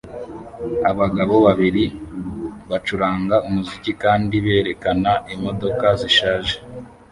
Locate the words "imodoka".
5.33-5.85